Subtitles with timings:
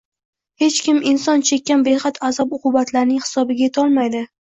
[0.61, 4.25] Hech kim «inson chekkan behad azob-uqubatlar»ning hisobiga yeta olmaydi